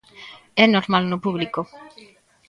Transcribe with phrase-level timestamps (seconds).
[0.63, 1.61] É normal no público.